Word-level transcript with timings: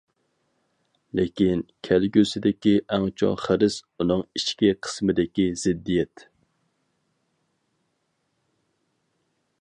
لېكىن، 1.17 1.59
كەلگۈسىدىكى 1.87 2.73
ئەڭ 2.95 3.05
چوڭ 3.23 3.37
خىرىس 3.43 3.77
ئۇنىڭ 3.97 4.25
ئىچكى 4.41 4.73
قىسمىدىكى 4.87 5.47
زىددىيەت. 5.65 6.27